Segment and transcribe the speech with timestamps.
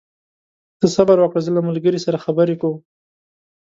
[0.79, 2.77] ته صبر وکړه، زه له ملګري سره خبرې کوم.